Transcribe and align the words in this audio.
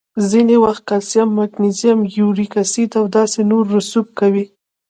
ځینې 0.29 0.55
وخت 0.65 0.83
کلسیم، 0.89 1.29
مګنیزیم، 1.39 1.99
یوریک 2.17 2.53
اسید 2.63 2.91
او 2.99 3.05
داسې 3.17 3.39
نور 3.51 3.63
رسوب 3.75 4.07
کوي. 4.19 4.45